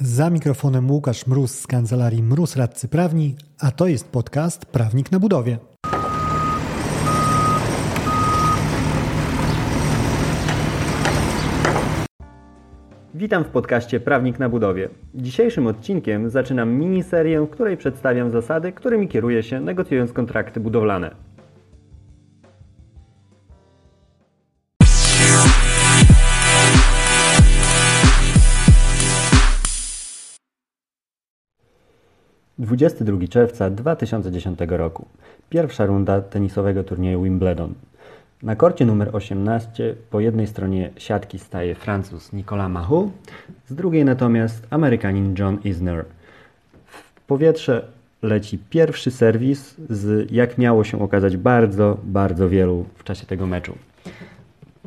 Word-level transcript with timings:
Za 0.00 0.30
mikrofonem 0.30 0.90
Łukasz 0.90 1.26
Mróz 1.26 1.58
z 1.60 1.66
kancelarii 1.66 2.22
Mróz 2.22 2.56
Radcy 2.56 2.88
Prawni, 2.88 3.36
a 3.60 3.70
to 3.70 3.86
jest 3.86 4.08
podcast 4.08 4.66
Prawnik 4.66 5.12
na 5.12 5.18
budowie. 5.18 5.58
Witam 13.14 13.44
w 13.44 13.48
podcaście 13.48 14.00
Prawnik 14.00 14.38
na 14.38 14.48
budowie. 14.48 14.88
Dzisiejszym 15.14 15.66
odcinkiem 15.66 16.30
zaczynam 16.30 16.70
miniserię, 16.70 17.40
w 17.40 17.50
której 17.50 17.76
przedstawiam 17.76 18.30
zasady, 18.30 18.72
którymi 18.72 19.08
kieruję 19.08 19.42
się 19.42 19.60
negocjując 19.60 20.12
kontrakty 20.12 20.60
budowlane. 20.60 21.25
Dwudziesty 32.58 33.04
drugi 33.04 33.28
czerwca 33.28 33.70
2010 33.70 34.58
roku. 34.68 35.06
Pierwsza 35.50 35.86
runda 35.86 36.20
tenisowego 36.20 36.84
turnieju 36.84 37.22
Wimbledon. 37.22 37.74
Na 38.42 38.56
korcie 38.56 38.86
numer 38.86 39.16
18 39.16 39.94
po 40.10 40.20
jednej 40.20 40.46
stronie 40.46 40.90
siatki 40.96 41.38
staje 41.38 41.74
Francuz 41.74 42.32
Nicolas 42.32 42.70
Mahou, 42.70 43.10
z 43.68 43.74
drugiej 43.74 44.04
natomiast 44.04 44.66
Amerykanin 44.70 45.34
John 45.38 45.58
Isner. 45.64 46.04
W 46.86 47.20
powietrze 47.20 47.88
leci 48.22 48.58
pierwszy 48.70 49.10
serwis 49.10 49.74
z, 49.90 50.30
jak 50.32 50.58
miało 50.58 50.84
się 50.84 51.02
okazać, 51.02 51.36
bardzo, 51.36 51.98
bardzo 52.04 52.48
wielu 52.48 52.84
w 52.94 53.04
czasie 53.04 53.26
tego 53.26 53.46
meczu. 53.46 53.74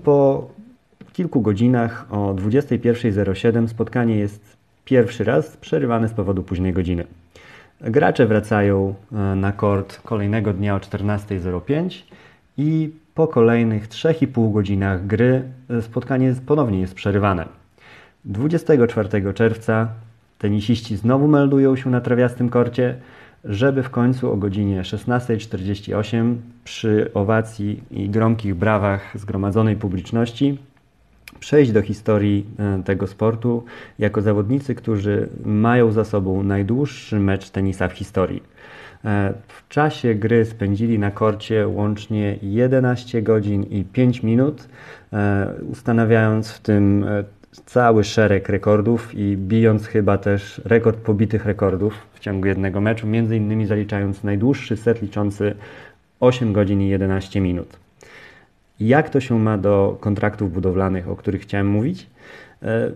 Po 0.04 0.50
kilku 1.14 1.42
godzinach 1.42 2.06
o 2.10 2.34
21.07 2.34 3.68
spotkanie 3.68 4.16
jest 4.16 4.58
pierwszy 4.86 5.24
raz 5.24 5.58
przerywane 5.58 6.08
z 6.08 6.14
powodu 6.14 6.44
późnej 6.44 6.74
godziny. 6.74 7.06
Gracze 7.82 8.28
wracają 8.28 8.96
e, 9.12 9.16
na 9.36 9.52
kort 9.52 10.02
kolejnego 10.02 10.54
dnia 10.54 10.76
o 10.76 10.80
14.05 10.80 12.04
i 12.58 12.90
po 13.16 13.28
kolejnych 13.28 13.88
3,5 13.88 14.54
godzinach 14.54 15.08
gry 15.08 15.44
e, 15.70 15.82
spotkanie 15.82 16.36
ponownie 16.46 16.80
jest 16.80 16.94
przerywane. 16.94 17.46
24 18.26 19.34
czerwca 19.34 19.88
tenisiści 20.38 20.98
znowu 20.98 21.28
meldują 21.28 21.76
się 21.76 21.90
na 21.90 22.02
trawiastym 22.02 22.50
korcie, 22.50 22.96
żeby 23.44 23.84
w 23.84 23.90
końcu 23.90 24.32
o 24.32 24.38
godzinie 24.38 24.82
16.48 24.82 26.36
przy 26.64 27.12
owacji 27.14 27.84
i 27.92 28.10
gromkich 28.10 28.56
brawach 28.56 29.18
zgromadzonej 29.20 29.76
publiczności 29.76 30.58
przejść 31.40 31.72
do 31.72 31.82
historii 31.82 32.46
e, 32.60 32.84
tego 32.84 33.08
sportu 33.08 33.64
jako 34.00 34.22
zawodnicy, 34.22 34.76
którzy 34.76 35.30
mają 35.46 35.92
za 35.92 36.06
sobą 36.06 36.44
najdłuższy 36.44 37.20
mecz 37.20 37.50
tenisa 37.50 37.88
w 37.88 37.94
historii. 37.94 38.44
E, 39.06 39.34
w 39.48 39.68
czasie 39.68 40.16
gry 40.16 40.46
spędzili 40.46 41.00
na 41.00 41.12
korcie 41.12 41.68
łącznie 41.68 42.40
11 42.42 43.22
godzin 43.22 43.64
i 43.64 43.84
5 43.84 44.24
minut, 44.24 44.68
e, 45.14 45.54
ustanawiając 45.72 46.52
w 46.52 46.60
tym 46.60 47.06
cały 47.66 48.04
szereg 48.04 48.50
rekordów 48.50 49.16
i 49.16 49.38
bijąc 49.38 49.88
chyba 49.88 50.18
też 50.18 50.62
rekord 50.66 50.98
pobitych 50.98 51.46
rekordów 51.46 51.94
w 52.14 52.20
ciągu 52.20 52.48
jednego 52.48 52.82
meczu, 52.82 53.08
między 53.08 53.38
innymi 53.38 53.66
zaliczając 53.66 54.24
najdłuższy 54.24 54.78
set 54.78 55.02
liczący 55.02 55.56
8 56.20 56.54
godzin 56.54 56.82
i 56.82 56.90
11 56.90 57.42
minut. 57.42 57.89
Jak 58.80 59.10
to 59.10 59.20
się 59.20 59.40
ma 59.40 59.58
do 59.58 59.98
kontraktów 60.00 60.54
budowlanych, 60.54 61.10
o 61.10 61.16
których 61.16 61.42
chciałem 61.42 61.68
mówić? 61.68 62.08
E, 62.64 62.92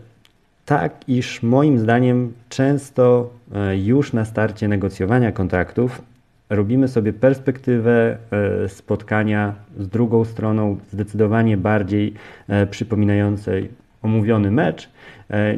tak, 0.66 0.94
iż 1.08 1.44
moim 1.44 1.80
zdaniem 1.80 2.34
często 2.50 3.30
e, 3.56 3.78
już 3.78 4.14
na 4.14 4.25
starcie 4.25 4.67
negocjowania 4.67 5.31
kontraktów 5.31 6.02
robimy 6.50 6.88
sobie 6.88 7.14
perspektywę 7.14 8.17
e, 8.31 8.70
spotkania 8.70 9.53
z 9.78 9.88
drugą 9.88 10.25
stroną 10.25 10.78
zdecydowanie 10.91 11.58
bardziej 11.58 12.13
przypominającej 12.72 13.69
omówiony 14.02 14.52
mecz 14.52 14.90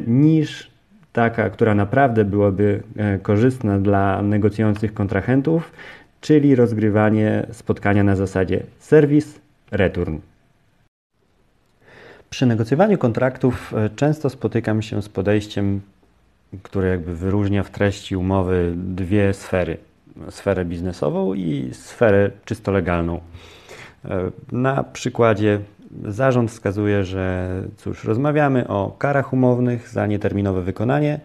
niż 0.06 0.70
taka, 1.12 1.50
która 1.50 1.74
naprawdę 1.74 2.24
byłaby 2.24 2.82
korzystna 3.22 3.78
dla 3.78 4.22
negocjujących 4.22 4.94
kontrahentów, 4.94 5.72
czyli 6.20 6.54
rozgrywanie 6.54 7.46
spotkania 7.52 8.04
na 8.04 8.16
zasadzie 8.16 8.62
serwis, 8.78 9.40
return. 9.70 10.18
Przy 12.30 12.46
negocjowaniu 12.46 12.98
kontraktów 12.98 13.74
e, 13.74 13.90
często 13.90 14.30
spotykam 14.30 14.82
się 14.82 15.02
z 15.02 15.08
podejściem, 15.08 15.80
które 16.62 16.88
jakby 16.88 17.16
wyróżnia 17.16 17.62
w 17.62 17.70
treści 17.70 18.16
umowy 18.16 18.74
dwie 18.76 19.34
sfery: 19.34 19.76
sferę 20.30 20.64
biznesową 20.64 21.34
i 21.34 21.70
sferę 21.72 22.30
czysto 22.44 22.72
legalną. 22.72 23.20
E, 24.04 24.30
na 24.52 24.84
przykładzie 24.84 25.60
zarząd 26.04 26.50
wskazuje, 26.50 27.04
że 27.04 27.50
cóż, 27.76 28.04
rozmawiamy 28.04 28.68
o 28.68 28.94
karach 28.98 29.32
umownych 29.32 29.88
za 29.88 30.06
nieterminowe 30.06 30.62
wykonanie 30.62 31.20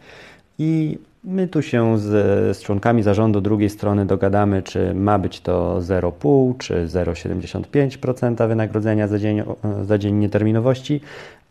i 0.59 0.97
My 1.23 1.47
tu 1.47 1.61
się 1.61 1.97
z, 1.97 2.07
z, 2.57 2.61
członkami 2.61 3.03
zarządu 3.03 3.41
drugiej 3.41 3.69
strony 3.69 4.05
dogadamy, 4.05 4.63
czy 4.63 4.93
ma 4.93 5.19
być 5.19 5.41
to 5.41 5.79
0,5 5.79 6.57
czy 6.57 6.85
0,75% 6.87 8.47
wynagrodzenia 8.47 9.07
za 9.07 9.19
dzień, 9.19 9.43
za 9.83 9.97
dzień 9.97 10.15
nieterminowości, 10.15 11.01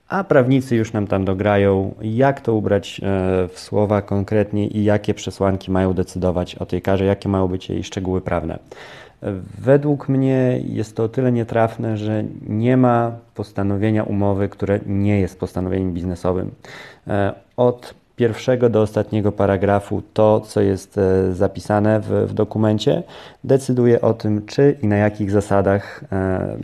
a 0.09 0.25
prawnicy 0.25 0.77
już 0.77 0.93
nam 0.93 1.07
tam 1.07 1.25
dograją, 1.25 1.95
jak 2.03 2.41
to 2.41 2.55
ubrać 2.55 3.01
e, 3.01 3.49
w 3.49 3.61
słowa 3.61 4.03
konkretnie 4.03 4.67
i 4.67 4.85
jakie 4.85 5.15
przesłanki 5.15 5.71
mają 5.71 5.95
decydować 5.95 6.55
o 6.55 6.67
tej 6.67 6.83
karze, 6.83 7.05
jakie 7.05 7.29
mają 7.29 7.49
być 7.49 7.69
jej 7.69 7.85
szczegóły 7.85 8.21
prawne. 8.21 8.59
Według 9.59 10.09
mnie 10.09 10.61
jest 10.65 10.97
to 10.97 11.05
o 11.05 11.09
tyle 11.09 11.33
nietrafne, 11.33 11.97
że 11.97 12.25
nie 12.49 12.77
ma 12.77 13.13
postanowienia 13.35 14.05
umowy, 14.05 14.49
które 14.49 14.81
nie 14.87 15.21
jest 15.21 15.41
postanowieniem 15.41 15.93
biznesowym. 15.93 16.51
E, 17.07 17.35
od 17.57 17.95
pierwszego 18.21 18.69
do 18.69 18.83
ostatniego 18.83 19.33
paragrafu 19.33 20.03
to, 20.15 20.41
co 20.41 20.61
jest 20.61 20.99
e, 20.99 21.35
zapisane 21.35 22.01
w, 22.01 22.07
w 22.07 22.33
dokumencie, 22.33 23.03
decyduje 23.45 24.01
o 24.01 24.15
tym, 24.15 24.47
czy 24.47 24.77
i 24.83 24.87
na 24.87 24.97
jakich 24.97 25.31
zasadach 25.31 26.05
e, 26.13 26.57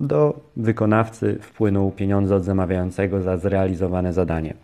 do 0.00 0.40
wykonawcy 0.56 1.38
wpłyną 1.42 1.90
pieniądze 1.90 2.36
od 2.36 2.44
zamawiającego 2.44 3.22
za 3.22 3.36
zrealizowane 3.36 4.12
zadanie. 4.12 4.54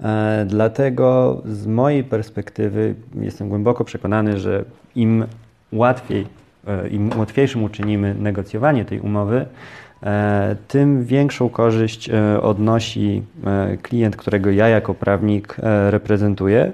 E, 0.00 0.44
dlatego 0.48 1.42
z 1.46 1.66
mojej 1.66 2.04
perspektywy 2.04 2.94
jestem 3.20 3.48
głęboko 3.48 3.84
przekonany, 3.84 4.38
że 4.38 4.64
im 4.94 5.26
łatwiej, 5.72 6.26
im 6.90 7.10
łatwiejszym 7.18 7.64
uczynimy 7.64 8.14
negocjowanie 8.14 8.84
tej 8.84 9.00
umowy, 9.00 9.46
tym 10.68 11.04
większą 11.04 11.48
korzyść 11.48 12.10
e, 12.10 12.42
odnosi 12.42 13.22
e, 13.46 13.76
klient, 13.76 14.16
którego 14.16 14.50
ja 14.50 14.68
jako 14.68 14.94
prawnik 14.94 15.56
reprezentuję, 15.90 16.72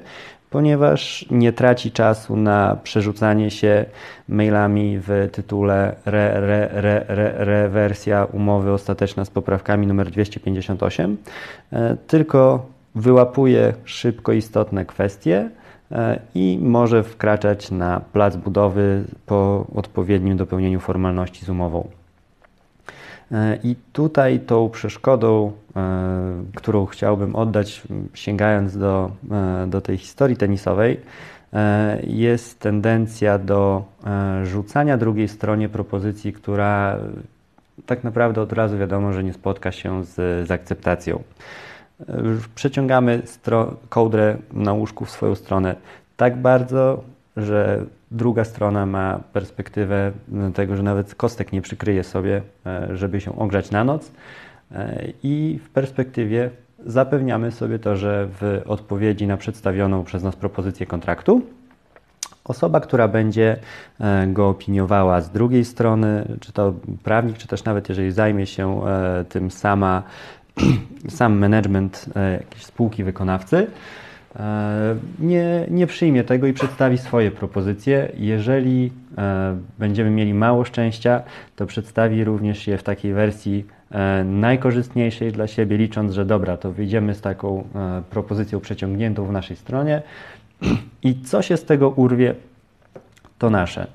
ponieważ 0.50 1.26
nie 1.30 1.52
traci 1.52 1.92
czasu 1.92 2.36
na 2.36 2.76
przerzucanie 2.82 3.50
się 3.50 3.84
mailami 4.28 4.98
w 4.98 5.28
tytule 5.32 5.96
re, 6.06 6.32
re, 6.34 6.68
re, 6.72 7.04
re, 7.08 7.32
re 7.36 7.68
wersja 7.68 8.24
umowy 8.24 8.72
ostateczna 8.72 9.24
z 9.24 9.30
poprawkami 9.30 9.86
numer 9.86 10.10
258, 10.10 11.16
tylko 12.06 12.66
wyłapuje 12.94 13.72
szybko 13.84 14.32
istotne 14.32 14.84
kwestie 14.84 15.50
i 16.34 16.58
może 16.62 17.02
wkraczać 17.02 17.70
na 17.70 18.00
plac 18.12 18.36
budowy 18.36 19.04
po 19.26 19.66
odpowiednim 19.74 20.36
dopełnieniu 20.36 20.80
formalności 20.80 21.44
z 21.44 21.48
umową. 21.48 21.88
E, 23.32 23.58
I 23.64 23.76
tutaj 23.92 24.40
tą 24.40 24.68
przeszkodą, 24.68 25.52
e, 25.76 25.80
którą 26.54 26.86
chciałbym 26.86 27.36
oddać, 27.36 27.82
sięgając 28.14 28.78
do, 28.78 29.10
e, 29.30 29.66
do 29.66 29.80
tej 29.80 29.98
historii 29.98 30.36
tenisowej, 30.36 31.00
jest 32.02 32.60
tendencja 32.60 33.38
do 33.38 33.84
rzucania 34.44 34.96
drugiej 34.96 35.28
stronie 35.28 35.68
propozycji, 35.68 36.32
która 36.32 36.96
tak 37.86 38.04
naprawdę 38.04 38.40
od 38.40 38.52
razu 38.52 38.78
wiadomo, 38.78 39.12
że 39.12 39.24
nie 39.24 39.32
spotka 39.32 39.72
się 39.72 40.04
z, 40.04 40.14
z 40.48 40.50
akceptacją. 40.50 41.22
Przeciągamy 42.54 43.22
kołdrę 43.88 44.36
na 44.52 44.72
łóżku 44.72 45.04
w 45.04 45.10
swoją 45.10 45.34
stronę 45.34 45.74
tak 46.16 46.36
bardzo, 46.36 47.02
że 47.36 47.84
druga 48.10 48.44
strona 48.44 48.86
ma 48.86 49.20
perspektywę 49.32 50.12
tego, 50.54 50.76
że 50.76 50.82
nawet 50.82 51.14
kostek 51.14 51.52
nie 51.52 51.62
przykryje 51.62 52.04
sobie, 52.04 52.42
e, 52.66 52.96
żeby 52.96 53.20
się 53.20 53.38
ogrzać 53.38 53.70
na 53.70 53.84
noc. 53.84 54.12
E, 54.72 55.04
i 55.22 55.60
w 55.64 55.70
perspektywie 55.70 56.50
zapewniamy 56.86 57.52
sobie 57.52 57.78
to, 57.78 57.96
że 57.96 58.28
w 58.40 58.62
odpowiedzi 58.66 59.26
na 59.26 59.36
przedstawioną 59.36 60.04
przez 60.04 60.22
nas 60.22 60.36
propozycję 60.36 60.86
kontraktu 60.86 61.42
osoba, 62.44 62.80
która 62.80 63.08
będzie 63.08 63.56
e, 64.00 64.26
go 64.26 64.48
opiniowała 64.48 65.20
z 65.20 65.30
drugiej 65.30 65.64
strony, 65.64 66.36
czy 66.40 66.52
to 66.52 66.74
prawnik, 67.02 67.38
czy 67.38 67.48
też 67.48 67.64
nawet 67.64 67.88
jeżeli 67.88 68.12
zajmie 68.12 68.46
się 68.46 68.80
tym 69.28 69.50
sama 69.50 70.02
sam 71.08 71.38
management 71.38 72.06
jakiejś 72.40 72.64
spółki 72.64 73.04
wykonawcy 73.04 73.66
nie, 75.18 75.66
nie 75.70 75.86
przyjmie 75.86 76.24
tego 76.24 76.46
i 76.46 76.52
przedstawi 76.52 76.98
swoje 76.98 77.30
propozycje. 77.30 78.12
Jeżeli 78.16 78.92
będziemy 79.78 80.10
mieli 80.10 80.34
mało 80.34 80.64
szczęścia, 80.64 81.22
to 81.56 81.66
przedstawi 81.66 82.24
również 82.24 82.66
je 82.66 82.78
w 82.78 82.82
takiej 82.82 83.12
wersji 83.12 83.64
najkorzystniejszej 84.24 85.32
dla 85.32 85.46
siebie, 85.46 85.76
licząc, 85.76 86.12
że 86.12 86.24
dobra, 86.24 86.56
to 86.56 86.72
wyjdziemy 86.72 87.14
z 87.14 87.20
taką 87.20 87.64
propozycją 88.10 88.60
przeciągniętą 88.60 89.26
w 89.26 89.32
naszej 89.32 89.56
stronie 89.56 90.02
i 91.02 91.20
co 91.20 91.42
się 91.42 91.56
z 91.56 91.64
tego 91.64 91.88
urwie, 91.88 92.34
to 93.38 93.50
nasze. 93.50 93.86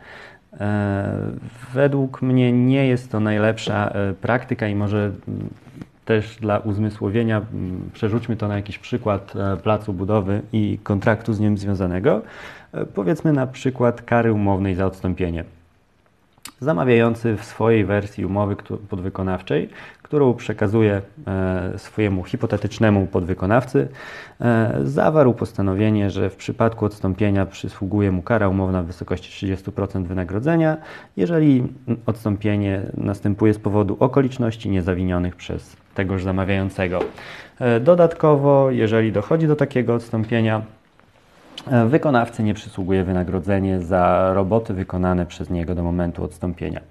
E, 0.59 1.31
według 1.73 2.21
mnie 2.21 2.51
nie 2.51 2.87
jest 2.87 3.11
to 3.11 3.19
najlepsza 3.19 3.89
e, 3.89 4.13
praktyka 4.13 4.67
i 4.67 4.75
może 4.75 5.11
mm, 5.27 5.49
też 6.05 6.37
dla 6.41 6.57
uzmysłowienia 6.57 7.37
mm, 7.37 7.89
przerzućmy 7.93 8.35
to 8.35 8.47
na 8.47 8.55
jakiś 8.55 8.79
przykład 8.79 9.33
e, 9.35 9.57
placu 9.57 9.93
budowy 9.93 10.41
i 10.53 10.79
kontraktu 10.83 11.33
z 11.33 11.39
nim 11.39 11.57
związanego. 11.57 12.21
Powiedzmy 12.93 13.33
na 13.33 13.47
przykład 13.47 14.01
kary 14.01 14.33
umownej 14.33 14.75
za 14.75 14.85
odstąpienie. 14.85 15.43
Zamawiający 16.59 17.37
w 17.37 17.45
swojej 17.45 17.85
wersji 17.85 18.25
umowy 18.25 18.55
podwykonawczej, 18.89 19.69
którą 20.01 20.33
przekazuje 20.33 21.01
e, 21.27 21.73
swojemu 21.77 22.23
hipotetycznemu 22.23 23.07
podwykonawcy, 23.07 23.87
e, 24.41 24.79
zawarł 24.83 25.33
postanowienie, 25.33 26.09
że 26.09 26.29
w 26.29 26.35
przypadku 26.35 26.85
odstąpienia 26.85 27.45
przysługuje 27.45 28.11
mu 28.11 28.21
kara 28.21 28.49
umowna 28.49 28.83
w 28.83 28.85
wysokości 28.85 29.47
30% 29.47 30.05
wynagrodzenia, 30.05 30.77
jeżeli 31.17 31.63
odstąpienie 32.05 32.81
następuje 32.97 33.53
z 33.53 33.59
powodu 33.59 33.97
okoliczności 33.99 34.69
niezawinionych 34.69 35.35
przez 35.35 35.84
tegoż 35.95 36.23
zamawiającego. 36.23 36.99
E, 37.59 37.79
dodatkowo, 37.79 38.71
jeżeli 38.71 39.11
dochodzi 39.11 39.47
do 39.47 39.55
takiego 39.55 39.93
odstąpienia, 39.93 40.61
E, 41.71 41.85
wykonawcy 41.85 42.43
nie 42.43 42.53
przysługuje 42.53 43.03
wynagrodzenie 43.03 43.81
za 43.81 44.33
roboty 44.33 44.73
wykonane 44.73 45.25
przez 45.25 45.49
niego 45.49 45.75
do 45.75 45.83
momentu 45.83 46.23
odstąpienia. 46.23 46.81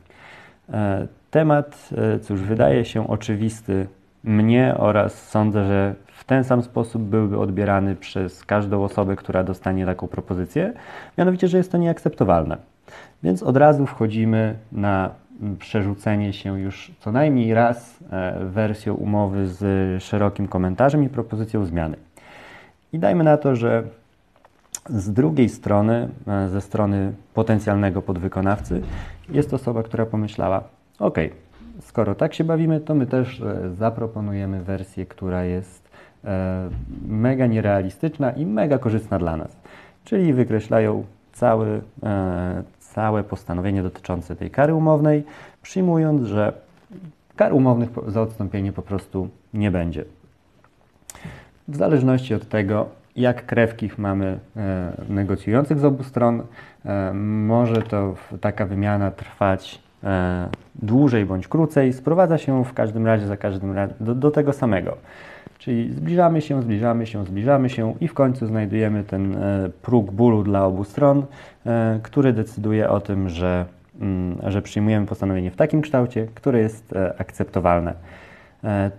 E, 0.73 1.07
temat, 1.31 1.91
cóż, 2.23 2.41
wydaje 2.41 2.85
się 2.85 3.09
oczywisty 3.09 3.87
mnie 4.25 4.75
oraz 4.79 5.29
sądzę, 5.29 5.67
że 5.67 5.95
w 6.07 6.25
ten 6.25 6.45
sam 6.45 6.63
sposób 6.63 7.03
byłby 7.03 7.39
odbierany 7.39 7.97
przez 7.97 8.45
każdą 8.45 8.85
osobę, 8.85 9.17
która 9.17 9.45
dostanie 9.45 9.87
taką 9.87 10.09
propozycję, 10.09 10.73
mianowicie, 11.19 11.49
że 11.49 11.59
jest 11.59 11.73
to 11.73 11.79
nieakceptowalne. 11.79 12.57
Więc 13.23 13.43
od 13.43 13.57
razu 13.57 13.87
wchodzimy 13.87 14.55
na 14.73 15.11
przerzucenie 15.59 16.33
się 16.33 16.61
już 16.61 16.93
co 17.01 17.13
najmniej 17.13 17.55
raz 17.55 17.99
wersją 18.41 18.95
umowy 18.95 19.47
z 19.47 20.03
szerokim 20.03 20.49
komentarzem 20.49 21.05
i 21.05 21.09
propozycją 21.09 21.65
zmiany. 21.65 21.97
I 22.93 22.99
dajmy 22.99 23.25
na 23.25 23.37
to, 23.37 23.57
że 23.57 23.83
z 24.89 25.13
drugiej 25.13 25.49
strony, 25.49 26.09
e, 26.27 26.49
ze 26.49 26.61
strony 26.61 27.13
potencjalnego 27.35 28.03
podwykonawcy, 28.03 28.83
jest 29.29 29.55
osoba, 29.55 29.83
która 29.83 30.07
pomyślała: 30.07 30.65
OK, 30.99 31.19
skoro 31.81 32.15
tak 32.15 32.35
się 32.35 32.45
bawimy, 32.45 32.81
to 32.81 32.95
my 32.95 33.07
też 33.07 33.41
e, 33.41 33.75
zaproponujemy 33.79 34.63
wersję, 34.63 35.07
która 35.07 35.45
jest 35.45 35.89
e, 36.25 36.71
mega 37.09 37.47
nierealistyczna 37.47 38.31
i 38.31 38.47
mega 38.47 38.79
korzystna 38.79 39.19
dla 39.19 39.37
nas. 39.37 39.57
Czyli 40.05 40.33
wykreślają 40.33 41.05
cały, 41.33 41.81
całe 42.95 43.25
postanowienie 43.25 43.83
dotyczące 43.83 44.37
tej 44.37 44.51
kary 44.51 44.75
umownej, 44.75 45.25
przyjmując, 45.63 46.23
że 46.23 46.53
kar 47.37 47.53
umownych 47.53 47.91
za 48.07 48.23
odstąpienie 48.23 48.73
po 48.73 48.83
prostu 48.83 49.29
nie 49.55 49.71
będzie. 49.71 50.05
W 51.69 51.77
zależności 51.77 52.35
od 52.35 52.49
tego, 52.49 52.87
jak 53.17 53.47
krewkich 53.47 53.99
mamy 53.99 54.39
e, 54.57 54.93
negocjujących 55.09 55.79
z 55.79 55.85
obu 55.85 56.03
stron. 56.03 56.43
E, 56.85 57.13
może 57.15 57.83
to 57.83 58.15
taka 58.41 58.67
wymiana 58.67 59.11
trwać 59.11 59.83
e, 60.05 60.49
dłużej 60.75 61.27
bądź 61.27 61.49
krócej. 61.49 61.93
Sprowadza 61.93 62.39
się 62.39 62.65
w 62.65 62.73
każdym 62.73 63.07
razie 63.07 63.27
za 63.27 63.37
każdym 63.37 63.73
razem 63.73 63.97
do, 64.01 64.15
do 64.15 64.31
tego 64.31 64.53
samego. 64.53 64.97
Czyli 65.59 65.93
zbliżamy 65.93 66.41
się, 66.41 66.63
zbliżamy 66.63 67.07
się, 67.07 67.25
zbliżamy 67.25 67.71
się 67.71 67.95
i 68.01 68.09
w 68.09 68.15
końcu 68.15 68.47
znajdujemy 68.47 69.05
ten 69.05 69.37
próg 69.83 70.11
bólu 70.11 70.43
dla 70.43 70.65
obu 70.65 70.85
stron, 70.85 71.27
który 72.03 72.33
decyduje 72.33 72.91
o 72.91 73.01
tym, 73.01 73.29
że, 73.29 73.65
mm, 74.01 74.39
że 74.47 74.63
przyjmujemy 74.63 75.07
postanowienie 75.07 75.51
w 75.51 75.57
takim 75.57 75.81
kształcie, 75.81 76.27
które 76.35 76.59
jest 76.59 76.95
akceptowalne. 77.19 77.95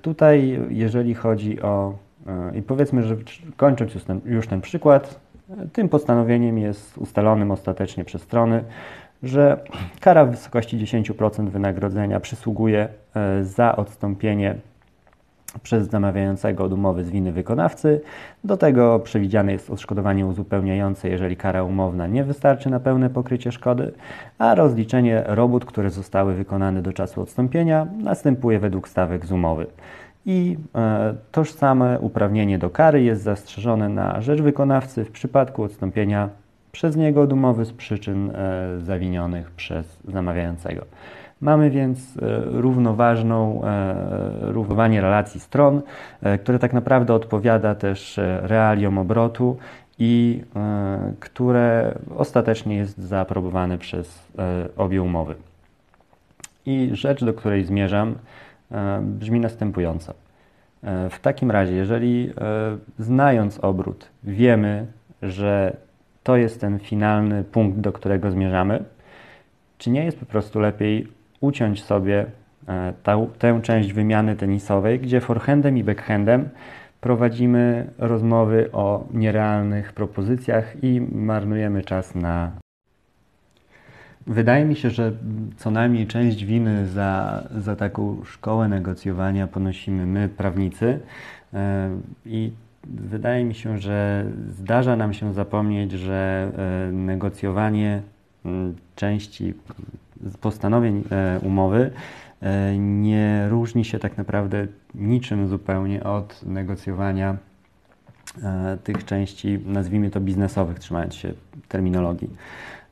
Tutaj, 0.01 0.59
jeżeli 0.69 1.13
chodzi 1.13 1.61
o 1.61 1.93
i 2.55 2.61
powiedzmy, 2.61 3.03
że 3.03 3.15
kończąc 3.57 3.93
już 3.93 4.03
ten, 4.03 4.21
już 4.25 4.47
ten 4.47 4.61
przykład, 4.61 5.19
tym 5.73 5.89
postanowieniem 5.89 6.57
jest 6.57 6.97
ustalonym 6.97 7.51
ostatecznie 7.51 8.05
przez 8.05 8.21
strony, 8.21 8.63
że 9.23 9.59
kara 9.99 10.25
w 10.25 10.31
wysokości 10.31 10.77
10% 10.77 11.49
wynagrodzenia 11.49 12.19
przysługuje 12.19 12.87
e, 13.15 13.43
za 13.43 13.75
odstąpienie 13.75 14.55
przez 15.63 15.89
zamawiającego 15.89 16.63
od 16.63 16.73
umowy 16.73 17.03
z 17.03 17.09
winy 17.09 17.31
wykonawcy. 17.31 18.01
Do 18.43 18.57
tego 18.57 18.99
przewidziane 18.99 19.51
jest 19.51 19.69
odszkodowanie 19.69 20.25
uzupełniające, 20.25 21.09
jeżeli 21.09 21.37
kara 21.37 21.63
umowna 21.63 22.07
nie 22.07 22.23
wystarczy 22.23 22.69
na 22.69 22.79
pełne 22.79 23.09
pokrycie 23.09 23.51
szkody, 23.51 23.91
a 24.37 24.55
rozliczenie 24.55 25.23
robót, 25.27 25.65
które 25.65 25.89
zostały 25.89 26.33
wykonane 26.33 26.81
do 26.81 26.93
czasu 26.93 27.21
odstąpienia, 27.21 27.87
następuje 28.03 28.59
według 28.59 28.87
stawek 28.87 29.25
z 29.25 29.31
umowy 29.31 29.67
i 30.25 30.57
e, 30.75 31.15
tożsame 31.31 31.99
uprawnienie 31.99 32.59
do 32.59 32.69
kary 32.69 33.03
jest 33.03 33.23
zastrzeżone 33.23 33.89
na 33.89 34.21
rzecz 34.21 34.41
wykonawcy 34.41 35.05
w 35.05 35.11
przypadku 35.11 35.63
odstąpienia 35.63 36.29
przez 36.71 36.95
niego 36.95 37.21
od 37.21 37.33
umowy 37.33 37.65
z 37.65 37.73
przyczyn 37.73 38.31
e, 38.31 38.79
zawinionych 38.79 39.51
przez 39.51 39.97
zamawiającego. 40.07 40.85
Mamy 41.45 41.69
więc 41.69 42.17
e, 42.17 42.21
równoważną 42.45 43.61
równowanie 44.41 45.01
relacji 45.01 45.39
stron, 45.39 45.81
które 46.43 46.59
tak 46.59 46.73
naprawdę 46.73 47.13
odpowiada 47.13 47.75
też 47.75 48.19
realiom 48.41 48.97
obrotu 48.97 49.57
i 49.99 50.43
które 51.19 51.95
ostatecznie 52.17 52.75
jest 52.75 52.97
zaaprobowane 52.97 53.77
przez 53.77 54.31
obie 54.77 55.01
umowy. 55.01 55.35
I 56.65 56.89
rzecz, 56.93 57.23
do 57.23 57.33
której 57.33 57.65
zmierzam, 57.65 58.15
E, 58.71 59.01
brzmi 59.01 59.39
następująco. 59.39 60.13
E, 60.83 61.09
w 61.09 61.19
takim 61.19 61.51
razie, 61.51 61.73
jeżeli 61.73 62.29
e, 62.29 62.77
znając 62.99 63.59
obrót, 63.59 64.09
wiemy, 64.23 64.87
że 65.21 65.77
to 66.23 66.37
jest 66.37 66.61
ten 66.61 66.79
finalny 66.79 67.43
punkt, 67.43 67.79
do 67.79 67.91
którego 67.91 68.31
zmierzamy, 68.31 68.83
czy 69.77 69.89
nie 69.89 70.05
jest 70.05 70.19
po 70.19 70.25
prostu 70.25 70.59
lepiej 70.59 71.07
uciąć 71.41 71.83
sobie 71.83 72.25
ta, 73.03 73.17
tę 73.39 73.61
część 73.61 73.93
wymiany 73.93 74.35
tenisowej, 74.35 74.99
gdzie 74.99 75.21
forehandem 75.21 75.77
i 75.77 75.83
backhandem 75.83 76.49
prowadzimy 77.01 77.87
rozmowy 77.97 78.69
o 78.71 79.07
nierealnych 79.13 79.93
propozycjach 79.93 80.83
i 80.83 81.01
marnujemy 81.11 81.81
czas 81.81 82.15
na 82.15 82.51
Wydaje 84.27 84.65
mi 84.65 84.75
się, 84.75 84.89
że 84.89 85.11
co 85.57 85.71
najmniej 85.71 86.07
część 86.07 86.45
winy 86.45 86.87
za, 86.87 87.43
za 87.57 87.75
taką 87.75 88.21
szkołę 88.25 88.67
negocjowania 88.67 89.47
ponosimy 89.47 90.05
my, 90.05 90.29
prawnicy. 90.29 90.99
E, 91.53 91.89
I 92.25 92.51
wydaje 92.83 93.45
mi 93.45 93.55
się, 93.55 93.77
że 93.77 94.25
zdarza 94.49 94.95
nam 94.95 95.13
się 95.13 95.33
zapomnieć, 95.33 95.91
że 95.91 96.51
e, 96.57 96.91
negocjowanie 96.91 98.01
części 98.95 99.53
postanowień 100.41 101.03
e, 101.11 101.39
umowy 101.39 101.91
nie 102.77 103.47
różni 103.49 103.85
się 103.85 103.99
tak 103.99 104.17
naprawdę 104.17 104.67
niczym 104.95 105.47
zupełnie 105.47 106.03
od 106.03 106.43
negocjowania 106.45 107.37
tych 108.83 109.05
części, 109.05 109.59
nazwijmy 109.65 110.09
to 110.09 110.21
biznesowych, 110.21 110.79
trzymając 110.79 111.15
się 111.15 111.33
terminologii. 111.67 112.29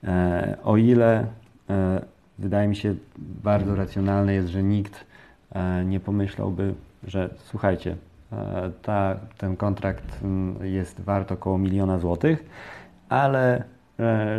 E, 0.04 0.58
o 0.64 0.78
ile 0.78 1.26
e, 1.70 2.02
wydaje 2.40 2.68
mi 2.68 2.76
się 2.76 2.96
bardzo 3.18 3.76
racjonalne 3.76 4.34
jest, 4.34 4.50
że 4.50 4.64
nikt 4.64 5.06
e, 5.52 5.86
nie 5.86 6.00
pomyślałby, 6.00 6.74
że 7.08 7.30
słuchajcie, 7.46 7.96
ta, 8.82 9.20
ten 9.38 9.58
kontrakt 9.58 10.24
mm, 10.24 10.66
jest 10.66 11.02
wart 11.02 11.32
około 11.32 11.58
miliona 11.58 12.00
złotych, 12.00 12.46
ale 13.10 13.64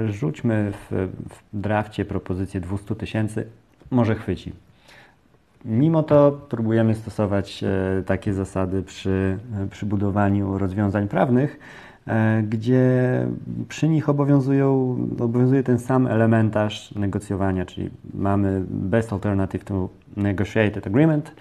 rzućmy 0.08 0.73
w, 0.73 1.08
w 1.28 1.42
drafcie 1.61 2.04
propozycję 2.04 2.61
200 2.61 2.94
tysięcy, 2.94 3.46
może 3.90 4.14
chwyci. 4.14 4.52
Mimo 5.64 6.02
to 6.02 6.40
próbujemy 6.49 6.94
stosować 6.94 7.64
takie 8.06 8.32
zasady 8.34 8.82
przy, 8.82 9.38
przy 9.70 9.87
budowaniu 9.87 10.58
rozwiązań 10.58 11.08
prawnych, 11.08 11.58
E, 12.06 12.42
gdzie 12.42 12.82
przy 13.68 13.88
nich 13.88 14.08
obowiązują, 14.08 14.96
obowiązuje 15.20 15.62
ten 15.62 15.78
sam 15.78 16.06
elementarz 16.06 16.94
negocjowania, 16.94 17.66
czyli 17.66 17.90
mamy 18.14 18.64
best 18.68 19.12
alternative 19.12 19.64
to 19.64 19.88
negotiated 20.16 20.87
agreement, 20.87 21.32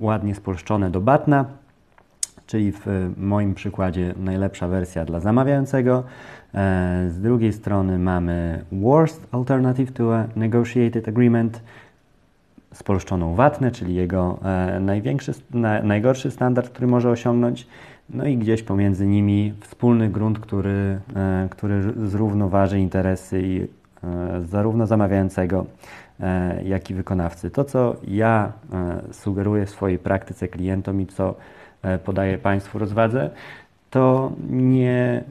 ładnie 0.00 0.34
spolszczone 0.34 0.90
do 0.90 1.00
batna, 1.00 1.44
czyli 2.46 2.72
w 2.72 2.86
moim 3.16 3.54
przykładzie 3.54 4.14
najlepsza 4.16 4.68
wersja 4.68 5.04
dla 5.04 5.20
zamawiającego. 5.20 6.04
Z 7.08 7.20
drugiej 7.20 7.52
strony 7.52 7.98
mamy 7.98 8.64
Worst 8.72 9.26
Alternative 9.32 9.92
to 9.92 10.16
a 10.16 10.26
Negotiated 10.36 11.08
Agreement, 11.08 11.62
spolszczoną 12.74 13.34
watnę, 13.34 13.70
czyli 13.70 13.94
jego 13.94 14.38
największy, 14.80 15.32
najgorszy 15.82 16.30
standard, 16.30 16.68
który 16.68 16.86
może 16.86 17.10
osiągnąć. 17.10 17.66
No 18.10 18.26
i 18.26 18.36
gdzieś 18.36 18.62
pomiędzy 18.62 19.06
nimi 19.06 19.54
wspólny 19.60 20.08
grunt, 20.08 20.38
który, 20.38 20.98
który 21.50 21.82
zrównoważy 22.08 22.80
interesy 22.80 23.68
zarówno 24.44 24.86
zamawiającego, 24.86 25.66
jak 26.64 26.90
i 26.90 26.94
wykonawcy. 26.94 27.50
To, 27.50 27.64
co 27.64 27.96
ja 28.08 28.52
sugeruję 29.12 29.66
w 29.66 29.70
swojej 29.70 29.98
praktyce 29.98 30.48
klientom 30.48 31.00
i 31.00 31.06
co 31.06 31.34
podaję 32.04 32.38
Państwu 32.38 32.78
rozwadze, 32.78 33.30
to 33.90 34.32
nie, 34.50 35.24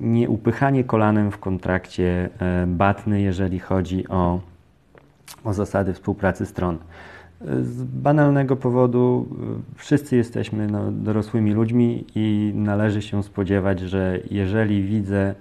nie 0.00 0.28
upychanie 0.28 0.84
kolanem 0.84 1.30
w 1.30 1.38
kontrakcie 1.38 2.28
batny, 2.66 3.20
jeżeli 3.20 3.58
chodzi 3.58 4.08
o, 4.08 4.40
o 5.44 5.54
zasady 5.54 5.94
współpracy 5.94 6.46
stron. 6.46 6.78
Z 7.40 7.84
banalnego 7.84 8.56
powodu 8.56 9.28
wszyscy 9.74 10.16
jesteśmy 10.16 10.66
no, 10.66 10.92
dorosłymi 10.92 11.52
ludźmi 11.52 12.04
i 12.14 12.52
należy 12.54 13.02
się 13.02 13.22
spodziewać, 13.22 13.80
że 13.80 14.20
jeżeli 14.30 14.82
widzę 14.82 15.34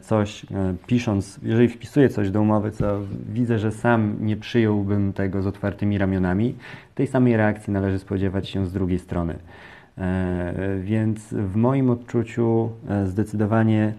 coś, 0.00 0.46
pisząc, 0.86 1.40
jeżeli 1.42 1.68
wpisuję 1.68 2.08
coś 2.08 2.30
do 2.30 2.40
umowy, 2.40 2.70
co 2.70 3.00
widzę, 3.32 3.58
że 3.58 3.72
sam 3.72 4.16
nie 4.20 4.36
przyjąłbym 4.36 5.12
tego 5.12 5.42
z 5.42 5.46
otwartymi 5.46 5.98
ramionami, 5.98 6.54
tej 6.94 7.06
samej 7.06 7.36
reakcji 7.36 7.72
należy 7.72 7.98
spodziewać 7.98 8.48
się 8.48 8.66
z 8.66 8.72
drugiej 8.72 8.98
strony. 8.98 9.34
Więc 10.80 11.34
w 11.34 11.56
moim 11.56 11.90
odczuciu 11.90 12.70
zdecydowanie 13.04 13.92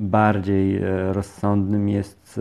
bardziej 0.00 0.80
rozsądnym 1.12 1.88
jest 1.88 2.40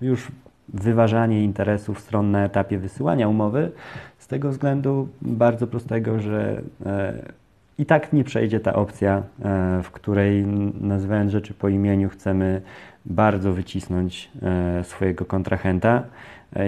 już 0.00 0.28
wyważanie 0.68 1.44
interesów 1.44 2.00
stron 2.00 2.30
na 2.30 2.44
etapie 2.44 2.78
wysyłania 2.78 3.28
umowy, 3.28 3.70
z 4.18 4.26
tego 4.26 4.50
względu 4.50 5.08
bardzo 5.22 5.66
prostego, 5.66 6.20
że 6.20 6.62
e, 6.86 7.32
i 7.78 7.86
tak 7.86 8.12
nie 8.12 8.24
przejdzie 8.24 8.60
ta 8.60 8.74
opcja, 8.74 9.16
e, 9.16 9.22
w 9.82 9.90
której 9.90 10.46
nazywając 10.80 11.32
rzeczy 11.32 11.54
po 11.54 11.68
imieniu 11.68 12.08
chcemy 12.08 12.62
bardzo 13.06 13.52
wycisnąć 13.52 14.30
e, 14.42 14.84
swojego 14.84 15.24
kontrahenta. 15.24 16.02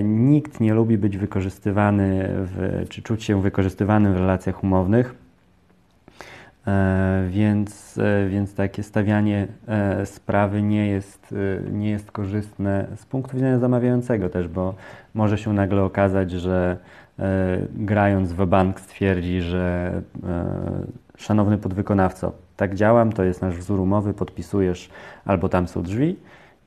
Nikt 0.05 0.61
nie 0.61 0.75
lubi 0.75 0.99
być 0.99 1.19
wykorzystywany 1.19 2.29
w, 2.29 2.85
czy 2.89 3.03
czuć 3.03 3.25
się 3.25 3.43
wykorzystywanym 3.43 4.15
w 4.15 4.17
relacjach 4.17 4.65
umownych. 4.65 5.15
E, 6.69 7.27
więc, 7.31 7.99
e, 7.99 8.29
więc 8.29 8.55
takie 8.55 8.83
stawianie 8.83 9.47
e, 9.69 10.07
sprawy 10.07 10.63
nie 10.63 10.87
jest, 10.87 11.35
nie 11.73 11.91
jest 11.91 12.13
korzystne 12.13 12.87
z 12.97 13.07
punktu 13.07 13.37
widzenia 13.37 13.59
zamawiającego 13.59 14.29
też, 14.29 14.49
bo 14.49 14.75
może 15.15 15.39
się 15.39 15.53
nagle 15.53 15.83
okazać, 15.83 16.31
że 16.31 16.77
grając 17.75 18.33
w 18.33 18.47
bank 18.47 18.81
stwierdzi, 18.81 19.41
że 19.41 19.93
szanowny 21.17 21.59
podwykonawco, 21.59 22.33
tak 22.57 22.75
działam, 22.75 23.13
to 23.13 23.25
jest 23.25 23.43
nasz 23.43 23.57
wzór 23.57 23.81
umowy, 23.81 24.15
podpisujesz 24.15 24.91
albo 25.25 25.49
tam 25.49 25.69
są 25.69 25.83
drzwi 25.83 26.17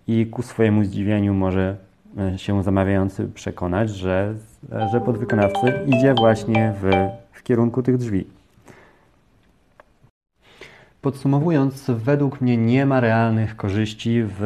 i 0.07 0.25
ku 0.25 0.41
swojemu 0.41 0.83
zdziwieniu 0.83 1.33
może 1.33 1.75
się 2.37 2.63
zamawiający 2.63 3.27
przekonać, 3.27 3.89
że, 3.89 4.33
że 4.91 5.01
podwykonawcy 5.01 5.73
idzie 5.87 6.13
właśnie 6.13 6.73
w, 6.81 7.07
w 7.31 7.43
kierunku 7.43 7.83
tych 7.83 7.97
drzwi. 7.97 8.40
Podsumowując, 11.01 11.91
według 11.91 12.41
mnie 12.41 12.57
nie 12.57 12.85
ma 12.85 12.99
realnych 12.99 13.55
korzyści 13.55 14.23
w 14.23 14.41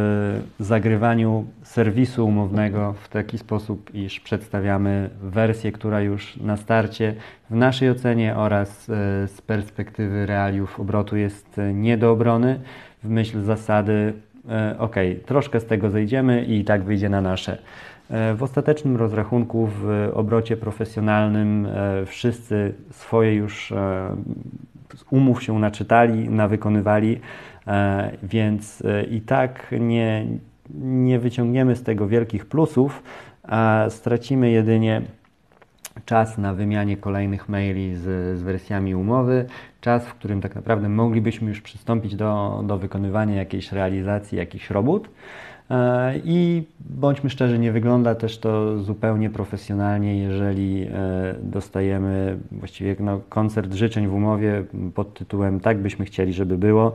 zagrywaniu 0.59 1.45
serwisu 1.63 2.27
umownego 2.27 2.93
w 2.93 3.09
taki 3.09 3.37
sposób, 3.37 3.95
iż 3.95 4.19
przedstawiamy 4.19 5.09
wersję, 5.21 5.71
która 5.71 6.01
już 6.01 6.37
na 6.37 6.57
starcie 6.57 7.15
w 7.49 7.55
naszej 7.55 7.89
ocenie 7.89 8.35
oraz 8.35 8.89
e, 8.89 8.93
z 9.27 9.41
perspektywy 9.41 10.25
realiów 10.25 10.79
obrotu 10.79 11.17
jest 11.17 11.61
nie 11.73 11.97
do 11.97 12.11
obrony 12.11 12.59
w 13.03 13.09
myśl 13.09 13.41
zasady 13.41 14.13
e, 14.49 14.75
ok, 14.79 14.95
troszkę 15.25 15.59
z 15.59 15.65
tego 15.65 15.89
zejdziemy 15.89 16.45
i 16.45 16.63
tak 16.63 16.83
wyjdzie 16.83 17.09
na 17.09 17.21
nasze. 17.21 17.57
E, 18.09 18.33
w 18.35 18.43
ostatecznym 18.43 18.97
rozrachunku 18.97 19.69
w 19.81 20.09
obrocie 20.13 20.57
profesjonalnym 20.57 21.67
wszyscy 22.05 22.73
swoje 22.91 23.35
już 23.35 23.73
umów 25.09 25.43
się 25.43 25.59
naczytali, 25.59 26.29
nawykonywali, 26.29 27.19
e, 27.67 28.11
więc 28.23 28.83
e, 28.85 29.03
i 29.03 29.21
tak 29.21 29.75
nie, 29.79 30.25
nie 30.79 31.19
wyciągniemy 31.19 31.75
z 31.75 31.83
tego 31.83 32.07
wielkich 32.07 32.45
plusów, 32.45 33.03
a 33.43 33.85
stracimy 33.89 34.51
jedynie 34.51 35.01
czas 36.05 36.37
na 36.37 36.53
wymianie 36.53 36.97
kolejnych 36.97 37.49
maili 37.49 37.95
z, 37.95 38.01
z, 38.39 38.43
wersjami 38.43 38.95
umowy, 38.95 39.45
czas, 39.85 40.07
w 40.07 40.13
którym 40.13 40.41
tak 40.41 40.55
naprawdę 40.55 40.89
moglibyśmy 40.89 41.49
już 41.49 41.61
przystąpić 41.61 42.15
do, 42.15 42.63
do 42.67 42.77
wykonywania 42.77 43.35
jakiejś 43.35 43.71
realizacji, 43.71 44.37
jakichś 44.37 44.69
robót. 44.69 45.09
E, 45.69 46.13
I 46.23 46.63
bądźmy 46.79 47.29
szczerzy, 47.29 47.59
nie 47.59 47.71
wygląda 47.71 48.15
też 48.15 48.37
to 48.37 48.79
zupełnie 48.79 49.29
profesjonalnie, 49.29 50.19
jeżeli 50.19 50.83
e, 50.83 50.89
dostajemy 51.43 52.37
właściwie 52.51 52.95
no, 52.99 53.21
koncert 53.29 53.73
życzeń 53.73 54.07
w 54.07 54.13
umowie 54.13 54.63
pod 54.95 55.13
tytułem 55.13 55.59
Tak 55.59 55.77
byśmy 55.77 56.05
chcieli, 56.05 56.33
żeby 56.33 56.57
było, 56.57 56.93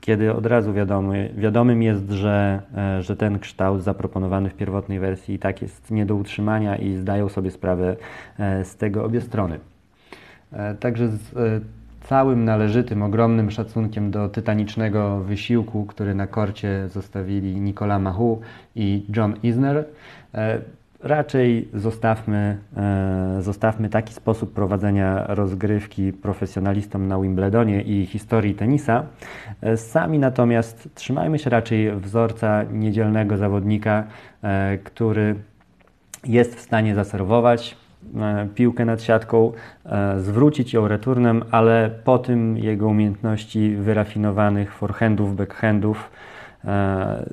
kiedy 0.00 0.34
od 0.34 0.46
razu 0.46 0.72
wiadomy, 0.72 1.34
wiadomym 1.36 1.82
jest, 1.82 2.10
że, 2.10 2.62
e, 2.76 3.02
że 3.02 3.16
ten 3.16 3.38
kształt 3.38 3.82
zaproponowany 3.82 4.50
w 4.50 4.54
pierwotnej 4.54 4.98
wersji 5.00 5.34
i 5.34 5.38
tak 5.38 5.62
jest 5.62 5.90
nie 5.90 6.06
do 6.06 6.14
utrzymania 6.14 6.76
i 6.76 6.94
zdają 6.94 7.28
sobie 7.28 7.50
sprawę 7.50 7.96
z 8.64 8.76
tego 8.76 9.04
obie 9.04 9.20
strony. 9.20 9.60
Także 10.80 11.08
z, 11.08 11.34
całym 12.04 12.44
należytym, 12.44 13.02
ogromnym 13.02 13.50
szacunkiem 13.50 14.10
do 14.10 14.28
tytanicznego 14.28 15.20
wysiłku, 15.20 15.84
który 15.86 16.14
na 16.14 16.26
korcie 16.26 16.88
zostawili 16.88 17.60
Nicolas 17.60 18.02
Mahu 18.02 18.40
i 18.74 19.06
John 19.16 19.34
Isner. 19.42 19.84
E, 20.34 20.58
raczej 21.00 21.68
zostawmy, 21.74 22.58
e, 22.76 23.42
zostawmy 23.42 23.88
taki 23.88 24.14
sposób 24.14 24.52
prowadzenia 24.52 25.26
rozgrywki 25.28 26.12
profesjonalistom 26.12 27.08
na 27.08 27.20
Wimbledonie 27.20 27.82
i 27.82 28.06
historii 28.06 28.54
tenisa. 28.54 29.06
E, 29.60 29.76
sami 29.76 30.18
natomiast 30.18 30.88
trzymajmy 30.94 31.38
się 31.38 31.50
raczej 31.50 31.92
wzorca 31.96 32.62
niedzielnego 32.62 33.36
zawodnika, 33.36 34.04
który 34.84 35.34
jest 36.24 36.56
w 36.56 36.60
stanie 36.60 36.94
zaserwować, 36.94 37.76
piłkę 38.54 38.84
nad 38.84 39.02
siatką, 39.02 39.52
e, 39.86 40.20
zwrócić 40.20 40.72
ją 40.72 40.88
returnem, 40.88 41.42
ale 41.50 41.90
po 42.04 42.18
tym 42.18 42.58
jego 42.58 42.88
umiejętności 42.88 43.76
wyrafinowanych 43.76 44.72
forehandów, 44.72 45.36
backhandów 45.36 46.10
e, 46.64 47.32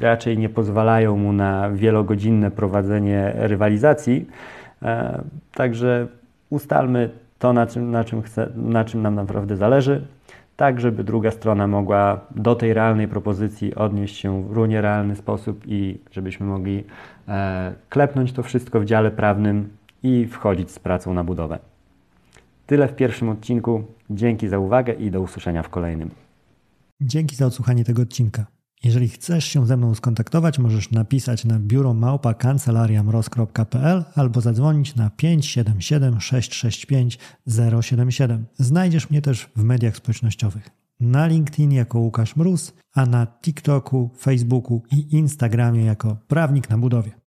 raczej 0.00 0.38
nie 0.38 0.48
pozwalają 0.48 1.16
mu 1.16 1.32
na 1.32 1.70
wielogodzinne 1.70 2.50
prowadzenie 2.50 3.32
rywalizacji. 3.34 4.26
Także 5.54 6.06
ustalmy 6.50 7.10
to, 7.38 7.52
na 7.52 7.66
czym, 7.66 7.90
na 7.90 8.04
czym, 8.04 8.22
chce, 8.22 8.48
na 8.56 8.84
czym 8.84 9.02
nam 9.02 9.14
naprawdę 9.14 9.56
zależy, 9.56 10.06
tak 10.56 10.80
żeby 10.80 11.04
druga 11.04 11.30
strona 11.30 11.66
mogła 11.66 12.20
do 12.30 12.54
tej 12.54 12.74
realnej 12.74 13.08
propozycji 13.08 13.74
odnieść 13.74 14.16
się 14.16 14.42
w 14.42 14.52
równie 14.52 14.80
realny 14.80 15.16
sposób 15.16 15.62
i 15.66 15.98
żebyśmy 16.12 16.46
mogli 16.46 16.84
klepnąć 17.88 18.32
to 18.32 18.42
wszystko 18.42 18.80
w 18.80 18.84
dziale 18.84 19.10
prawnym 19.10 19.68
i 20.02 20.26
wchodzić 20.26 20.70
z 20.70 20.78
pracą 20.78 21.14
na 21.14 21.24
budowę. 21.24 21.58
Tyle 22.66 22.88
w 22.88 22.96
pierwszym 22.96 23.28
odcinku. 23.28 23.84
Dzięki 24.10 24.48
za 24.48 24.58
uwagę 24.58 24.92
i 24.92 25.10
do 25.10 25.20
usłyszenia 25.20 25.62
w 25.62 25.68
kolejnym. 25.68 26.10
Dzięki 27.00 27.36
za 27.36 27.46
odsłuchanie 27.46 27.84
tego 27.84 28.02
odcinka. 28.02 28.46
Jeżeli 28.84 29.08
chcesz 29.08 29.44
się 29.44 29.66
ze 29.66 29.76
mną 29.76 29.94
skontaktować, 29.94 30.58
możesz 30.58 30.90
napisać 30.90 31.44
na 31.44 31.58
biuro 31.58 31.94
małpa 31.94 32.34
albo 34.14 34.40
zadzwonić 34.40 34.96
na 34.96 35.10
577 35.10 36.20
665 36.20 37.18
077. 37.80 38.46
Znajdziesz 38.54 39.10
mnie 39.10 39.22
też 39.22 39.50
w 39.56 39.62
mediach 39.62 39.96
społecznościowych. 39.96 40.70
Na 41.00 41.26
LinkedIn 41.26 41.72
jako 41.72 41.98
Łukasz 41.98 42.36
Mróz, 42.36 42.72
a 42.94 43.06
na 43.06 43.26
TikToku, 43.26 44.10
Facebooku 44.18 44.82
i 44.92 45.16
Instagramie 45.16 45.84
jako 45.84 46.16
Prawnik 46.28 46.70
na 46.70 46.78
Budowie. 46.78 47.10